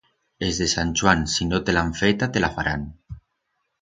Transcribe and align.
Es 0.47 0.57
de 0.61 0.67
Sant 0.71 0.93
Chuan 1.01 1.21
si 1.33 1.45
no 1.51 1.61
te 1.67 1.75
la 1.75 1.83
han 1.83 1.93
feta 2.01 2.31
te 2.39 2.43
la 2.47 2.51
farán. 2.59 2.89